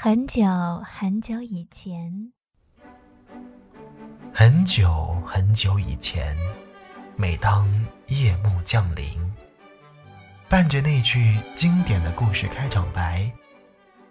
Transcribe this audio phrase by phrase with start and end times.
[0.00, 0.44] 很久
[0.84, 2.32] 很久以前，
[4.32, 6.38] 很久很久以前，
[7.16, 7.68] 每当
[8.06, 9.10] 夜幕降临，
[10.48, 13.28] 伴着那句经典的故事开场白，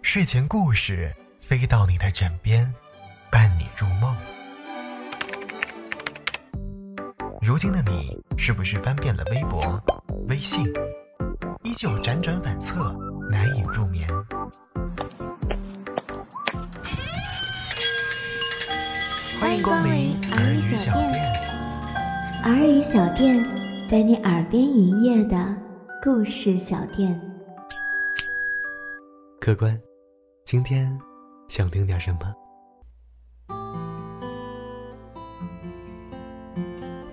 [0.02, 2.70] 睡前故事飞到你的枕边，
[3.30, 4.14] 伴你入梦。
[7.40, 9.82] 如今的你，是不是翻遍了微博、
[10.28, 10.66] 微信，
[11.64, 12.92] 依旧辗转反侧，
[13.30, 14.06] 难以入眠？
[19.48, 21.32] 欢迎光临儿语小店。
[22.44, 23.42] 儿语小店，
[23.88, 25.42] 在你耳边营业的
[26.02, 27.18] 故事小店。
[29.40, 29.80] 客官，
[30.44, 30.94] 今天
[31.48, 32.18] 想听点什么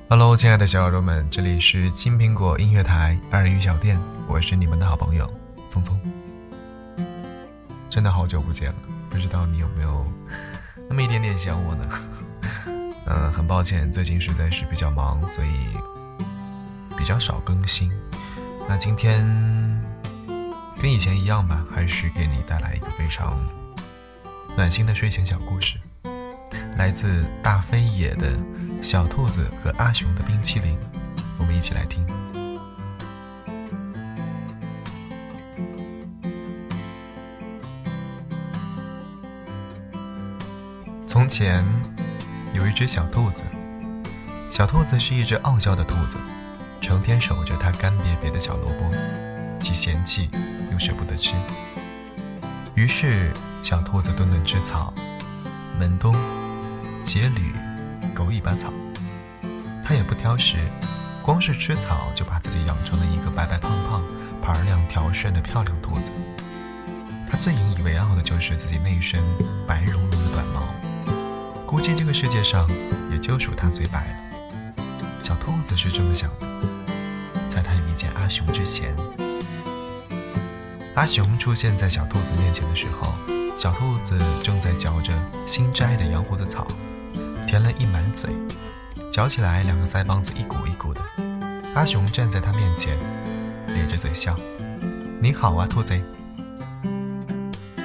[0.10, 3.98] ？Hello，亲爱的小耳朵们，这里是青苹果音乐台儿语小店，
[4.28, 5.26] 我是你们的好朋友
[5.70, 5.98] 聪聪。
[7.90, 8.76] 真的好久不见了，
[9.10, 10.06] 不知道你有没有？
[10.88, 11.84] 那么一点点想我呢，
[13.08, 15.50] 嗯，很抱歉，最近实在是比较忙，所以
[16.98, 17.92] 比较少更新。
[18.68, 19.24] 那今天
[20.82, 23.38] 跟以前一样吧，还是给你带来一个非常
[24.58, 25.78] 暖心的睡前小故事，
[26.78, 28.32] 来自大飞野的
[28.82, 30.74] 《小兔子和阿雄的冰淇淋》，
[31.38, 32.04] 我们一起来听。
[41.06, 41.64] 从前，
[42.56, 43.44] 有一只小兔子。
[44.50, 46.18] 小兔子是一只傲娇的兔子，
[46.80, 48.90] 成天守着它干瘪瘪的小萝卜，
[49.60, 50.30] 既嫌弃
[50.72, 51.34] 又舍不得吃。
[52.74, 54.94] 于是，小兔子顿顿吃草，
[55.78, 56.16] 门冬、
[57.04, 57.52] 结缕、
[58.14, 58.72] 狗尾巴草。
[59.84, 60.56] 它也不挑食，
[61.22, 64.02] 光是吃草就把自己养成了一个白白胖胖、
[64.42, 66.14] 盘量条顺的漂亮兔子。
[67.30, 69.22] 它最引以为傲的就是自己那一身
[69.68, 69.85] 白。
[71.86, 72.68] 估计这个世界上
[73.12, 74.84] 也就属它最白了。
[75.22, 76.48] 小兔子是这么想的。
[77.48, 78.96] 在它遇见阿雄之前，
[80.96, 83.14] 阿雄出现在小兔子面前的时候，
[83.56, 85.14] 小兔子正在嚼着
[85.46, 86.66] 新摘的羊胡子草，
[87.46, 88.32] 填了一满嘴，
[89.12, 91.00] 嚼起来两个腮帮子一鼓一鼓的。
[91.76, 92.98] 阿雄站在他面前，
[93.68, 94.36] 咧着嘴笑
[95.22, 95.94] ：“你好啊，兔子。”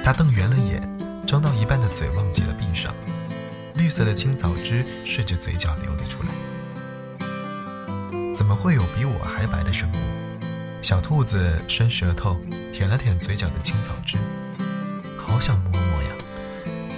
[0.03, 0.81] 他瞪圆了眼，
[1.27, 2.91] 张到一半的嘴忘记了闭上。
[3.75, 6.29] 绿色的青草汁顺着嘴角流了出来。
[8.35, 9.95] 怎么会有比我还白的生物？
[10.81, 12.39] 小兔子伸舌头
[12.73, 14.17] 舔了舔嘴角的青草汁，
[15.17, 16.09] 好想摸摸呀。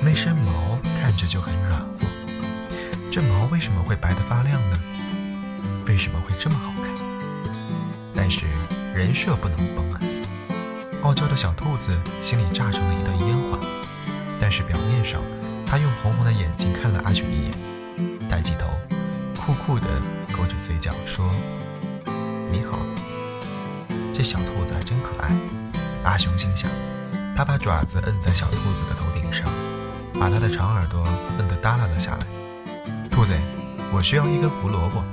[0.02, 1.88] 那身毛看着就很软和，
[3.12, 4.80] 这毛为什么会白得发亮呢？
[5.86, 6.90] 为什么会这么好看？
[8.16, 8.46] 但是
[8.96, 10.00] 人设不能崩啊！
[11.02, 11.92] 傲娇的小兔子
[12.22, 13.60] 心里炸成了一团烟花，
[14.40, 15.22] 但是表面上。
[15.74, 18.68] 他用红红的眼睛看了阿雄一眼，抬起头，
[19.42, 19.88] 酷酷地
[20.32, 21.28] 勾着嘴角说
[22.54, 22.78] ：“你好。”
[24.14, 25.32] 这小兔子还真可爱。
[26.04, 26.70] 阿雄心想，
[27.36, 29.50] 他把爪子摁在小兔子的头顶上，
[30.20, 31.04] 把它的长耳朵
[31.40, 32.28] 摁得耷拉了下来。
[33.10, 33.34] 兔子，
[33.92, 35.04] 我需要一根胡萝卜。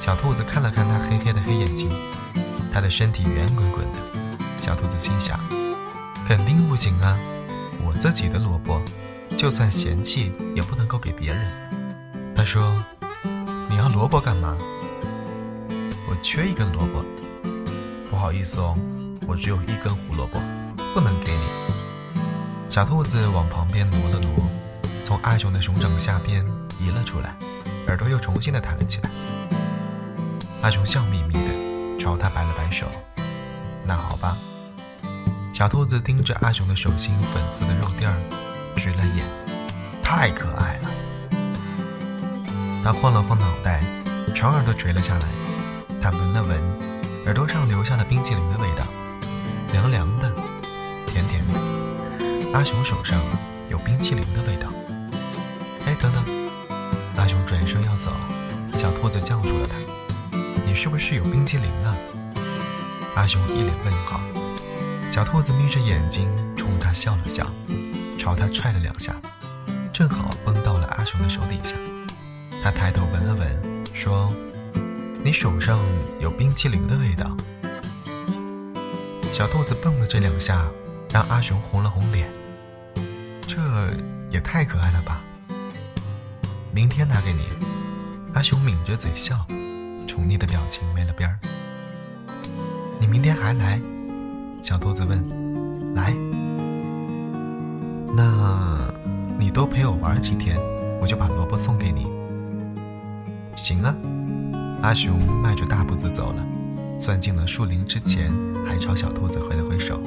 [0.00, 1.90] 小兔子看了看他黑黑的黑眼睛，
[2.72, 3.98] 他的身体圆滚滚的。
[4.58, 5.38] 小兔子心想，
[6.26, 7.18] 肯定不行啊，
[7.84, 8.80] 我自己的萝卜。
[9.36, 11.46] 就算嫌弃，也不能够给别人。
[12.34, 12.74] 他说
[13.68, 14.56] ：“你要萝卜干嘛？
[16.08, 17.04] 我缺一根萝卜。
[18.10, 18.74] 不好意思哦，
[19.26, 20.40] 我只有一根胡萝卜，
[20.94, 21.44] 不能给你。”
[22.70, 24.48] 小兔子往旁边挪了挪，
[25.04, 26.42] 从阿雄的熊掌下边
[26.80, 27.36] 移了出来，
[27.88, 29.10] 耳朵又重新的弹了起来。
[30.62, 32.86] 阿雄笑眯眯的朝他摆了摆手
[33.86, 34.34] ：“那好吧。”
[35.52, 38.16] 小兔子盯着阿雄的手心粉色的肉垫儿。
[38.76, 39.24] 直了眼，
[40.02, 40.90] 太可爱了。
[42.84, 43.82] 他晃了晃脑袋，
[44.34, 45.26] 长耳朵垂了下来。
[46.00, 46.62] 他闻了闻
[47.24, 48.84] 耳朵上留下的冰淇淋的味道，
[49.72, 50.30] 凉凉的，
[51.06, 52.52] 甜甜的。
[52.52, 53.20] 阿雄手上
[53.68, 54.70] 有冰淇淋的味道。
[55.86, 56.22] 哎，等等！
[57.16, 58.12] 阿雄转身要走，
[58.76, 61.96] 小兔子叫住了他：“你是不是有冰淇淋啊？”
[63.16, 64.20] 阿雄一脸问号。
[65.10, 67.46] 小兔子眯着眼睛冲他笑了笑。
[68.26, 69.14] 朝他踹了两下，
[69.92, 71.76] 正好崩到了阿雄的手底下。
[72.60, 74.34] 他抬头闻了闻，说
[75.22, 75.78] ：“你手上
[76.18, 77.36] 有冰淇淋的味道。”
[79.32, 80.68] 小兔子蹦了这两下，
[81.12, 82.28] 让阿雄红了红脸。
[83.46, 83.60] 这
[84.28, 85.22] 也太可爱了吧！
[86.72, 87.42] 明天拿给你。
[88.34, 89.46] 阿雄抿着嘴笑，
[90.08, 91.38] 宠溺的表情没了边儿。
[92.98, 93.80] 你明天还来？
[94.64, 95.94] 小兔子问。
[95.94, 96.12] 来。
[98.14, 98.78] 那，
[99.38, 100.58] 你多陪我玩几天，
[101.00, 102.06] 我就把萝卜送给你。
[103.56, 103.94] 行啊。
[104.82, 106.44] 阿雄迈着大步子走了，
[106.98, 108.30] 钻进了树林之前，
[108.66, 110.00] 还朝小兔子挥了挥手。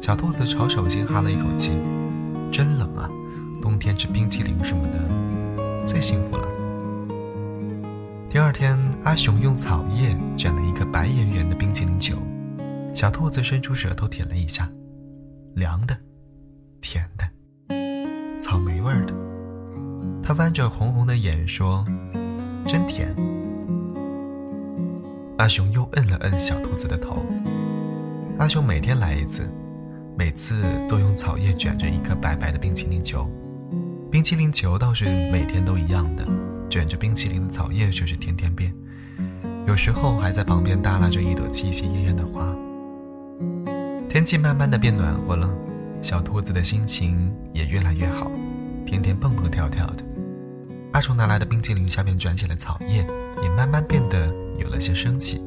[0.00, 1.72] 小兔子朝手心哈了一口气，
[2.50, 3.08] 真冷啊！
[3.60, 6.48] 冬天吃冰淇淋什么的，最幸福了。
[8.30, 12.16] 第二天，阿雄用草叶卷了一个白圆圆的冰淇淋球，
[12.94, 14.68] 小兔子伸出舌头舔了一下，
[15.54, 15.96] 凉的，
[16.82, 17.24] 甜的，
[18.40, 19.14] 草莓味儿的。
[20.22, 21.86] 他弯着红红的眼说
[22.66, 23.14] ：“真甜。”
[25.38, 27.24] 阿雄又摁了摁小兔子的头。
[28.38, 29.48] 阿雄每天来一次，
[30.18, 33.30] 每次都用草叶卷着一颗白白的冰淇淋球。
[34.10, 36.26] 冰淇淋球倒是每天都一样的，
[36.68, 38.74] 卷着冰淇淋的草叶却是天天变。
[39.66, 42.54] 有时候还在旁边耷拉着一朵气息艳艳的花。
[44.08, 45.48] 天气慢慢的变暖和了，
[46.02, 48.30] 小兔子的心情也越来越好，
[48.84, 50.04] 天天蹦蹦跳跳的。
[50.92, 53.06] 阿雄拿来的冰淇淋下面卷起了草叶，
[53.42, 54.30] 也慢慢变得。
[54.58, 55.42] 有了些生气，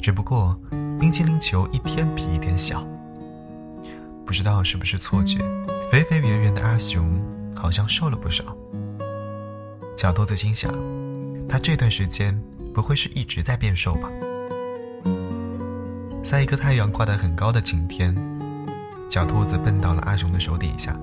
[0.00, 0.58] 只不过
[0.98, 2.84] 冰淇淋球一天比一天小。
[4.24, 5.38] 不知道是不是错觉，
[5.92, 7.22] 肥肥圆圆的阿雄
[7.54, 8.56] 好像瘦了不少。
[9.96, 10.72] 小兔子心想，
[11.46, 12.36] 他这段时间
[12.74, 14.08] 不会是一直在变瘦吧？
[16.24, 18.12] 在一个太阳挂得很高的晴天，
[19.16, 20.94] 小兔子蹦到了阿雄的手底下，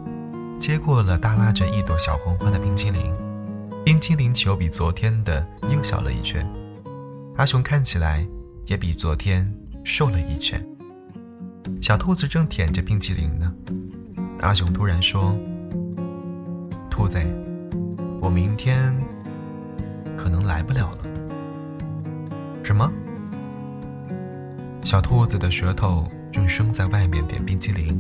[0.60, 3.12] 接过了耷拉着一朵小红花的冰淇淋。
[3.84, 6.48] 冰淇淋球比昨天的又小了一圈。
[7.38, 8.24] 阿雄看起来
[8.68, 9.52] 也比昨天
[9.84, 10.64] 瘦了一圈。
[11.82, 13.52] 小兔子正舔着冰淇淋呢，
[14.42, 15.36] 阿雄突然说
[16.92, 17.20] ：“兔子，
[18.22, 18.96] 我明天
[20.16, 20.98] 可能来不了了。”
[22.62, 22.94] 什么？
[24.84, 27.96] 小兔子的舌头正生在外面点冰淇淋，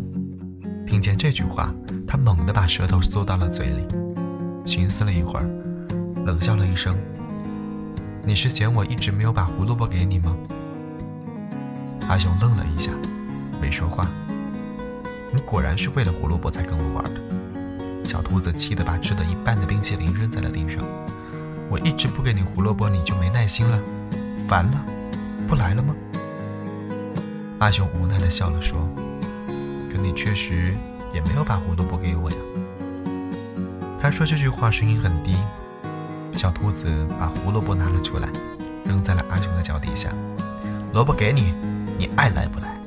[0.87, 1.71] 听见这句话，
[2.07, 3.85] 他猛地把舌头缩到了嘴里，
[4.65, 5.45] 寻思了一会儿，
[6.25, 6.97] 冷笑了一声。
[8.25, 10.35] 你是嫌我一直没有把胡萝卜给你吗？
[12.09, 12.91] 阿雄愣了一下，
[13.61, 14.07] 没说话。
[15.31, 17.21] 你果然是为了胡萝卜才跟我玩的。
[18.03, 20.83] 小兔子气得把吃的一半的冰淇淋扔在了地上。
[21.69, 23.79] 我一直不给你胡萝卜，你就没耐心了，
[24.47, 24.83] 烦了，
[25.47, 25.93] 不来了吗？
[27.63, 28.77] 阿雄无奈的笑了说
[29.89, 30.75] ：“可你确实
[31.13, 32.37] 也没有把胡萝卜给我呀。”
[34.01, 35.37] 他说这句话声音很低。
[36.33, 38.27] 小兔子把胡萝卜拿了出来，
[38.85, 40.09] 扔在了阿雄的脚底下。
[40.91, 41.53] 萝卜给你，
[41.97, 42.77] 你爱来不来？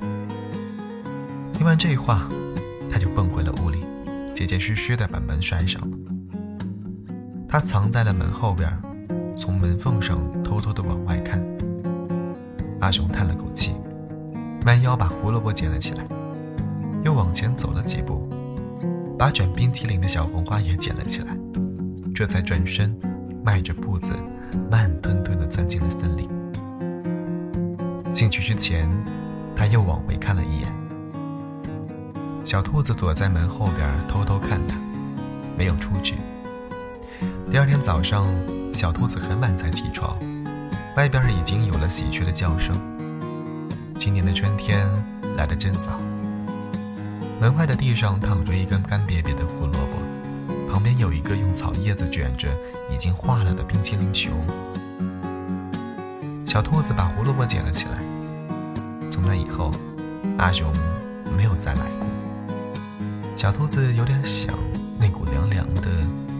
[1.54, 2.28] 听完这话，
[2.92, 3.82] 他就蹦回了屋里，
[4.34, 5.96] 结结实实的把门拴上了。
[7.48, 8.70] 他藏在了门后边，
[9.38, 11.42] 从门缝上偷偷的往外看。
[12.78, 13.72] 阿雄叹了口气，
[14.66, 16.04] 弯腰把胡萝卜捡了起来，
[17.04, 18.28] 又往前走了几步，
[19.16, 21.36] 把卷冰淇淋的小红花也捡了起来，
[22.12, 22.94] 这才转身。
[23.44, 24.12] 迈着步子，
[24.68, 26.28] 慢吞吞地钻进了森林。
[28.12, 28.88] 进去之前，
[29.54, 30.68] 他又往回看了一眼。
[32.44, 34.74] 小兔子躲在门后边偷偷看他，
[35.56, 36.16] 没有出去。
[37.52, 38.26] 第二天早上，
[38.74, 40.18] 小兔子很晚才起床，
[40.96, 42.74] 外边已经有了喜鹊的叫声。
[43.98, 44.88] 今年的春天
[45.36, 45.98] 来得真早。
[47.40, 50.06] 门外的地上躺着一根干瘪瘪的胡萝卜。
[50.70, 52.48] 旁边有一个用草叶子卷着、
[52.92, 54.30] 已经化了的冰淇淋球。
[56.44, 57.98] 小兔子把胡萝卜捡了起来。
[59.10, 59.70] 从那以后，
[60.38, 60.70] 阿雄
[61.36, 62.06] 没有再来过。
[63.36, 64.54] 小兔子有点想
[64.98, 65.82] 那股凉凉的、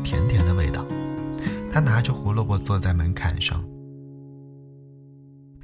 [0.04, 0.85] 甜甜的味道。
[1.73, 3.64] 他拿着胡萝卜坐在门槛上，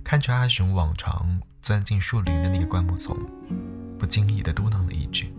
[0.02, 3.16] 看着阿雄往常钻进树林的那个灌木丛，
[3.96, 5.32] 不经意的嘟囔了一句：“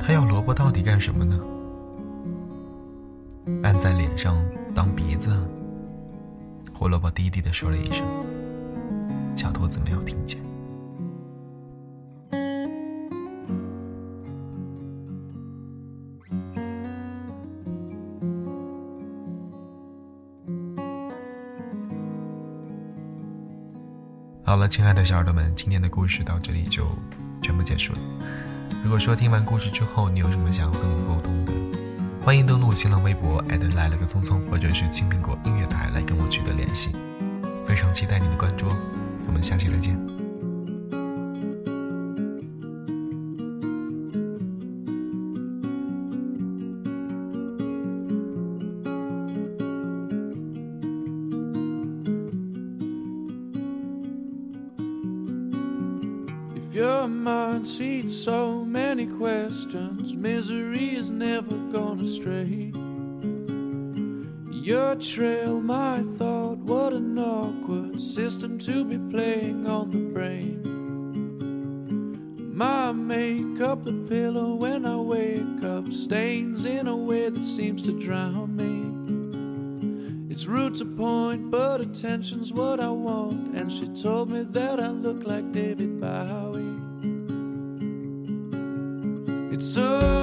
[0.00, 1.38] 他要萝卜到底干什么呢？”
[3.62, 4.34] 按在脸上
[4.74, 5.30] 当鼻子，
[6.72, 8.02] 胡萝卜低低的说了一声，
[9.36, 10.40] 小兔子没有听见。
[24.56, 26.88] 好了，亲爱的小耳朵们，今天的故事到这里就
[27.42, 27.98] 全部结束了。
[28.82, 31.52] 如果说听完故事之后，你有什么想要跟我沟通的？
[32.22, 33.44] 欢迎登录新浪微博
[33.74, 36.88] 来了个匆匆，或者是青苹果音乐台来跟我取得联系。
[37.68, 38.76] 非常期待你的关注哦，
[39.26, 40.15] 我们下期再见。
[56.76, 62.70] Your mind seats so many questions, misery is never gonna stray.
[64.50, 70.60] Your trail, my thought, what an awkward system to be playing on the brain.
[72.54, 77.98] My makeup, the pillow when I wake up, stains in a way that seems to
[77.98, 78.76] drown me.
[80.30, 83.56] It's rude to point, but attention's what I want.
[83.56, 86.65] And she told me that I look like David Bowie.
[89.56, 90.15] It's so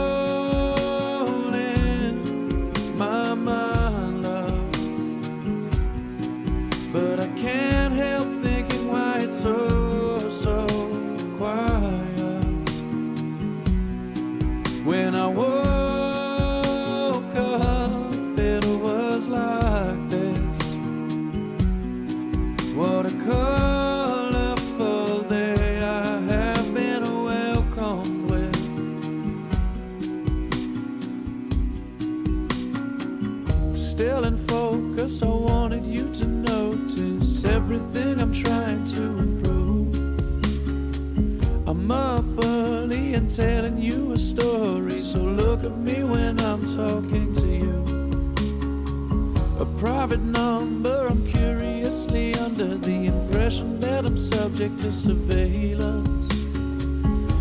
[54.83, 56.33] to surveillance.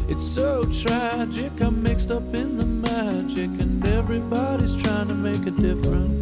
[0.08, 5.50] It's so tragic, I'm mixed up in the magic, and everybody's trying to make a
[5.50, 6.21] difference.